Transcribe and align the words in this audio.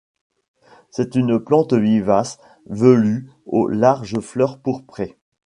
C'est 0.89 1.13
une 1.13 1.39
plante 1.39 1.73
vivace, 1.75 2.39
velue, 2.65 3.29
aux 3.45 3.67
larges 3.67 4.19
fleurs 4.19 4.57
pourprées. 4.59 5.15